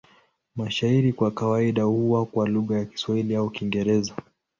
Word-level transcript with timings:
Mashairi 0.55 1.13
kwa 1.13 1.31
kawaida 1.31 1.83
huwa 1.83 2.25
kwa 2.25 2.47
lugha 2.47 2.77
ya 2.77 2.85
Kiswahili 2.85 3.35
au 3.35 3.49
Kiingereza. 3.49 4.13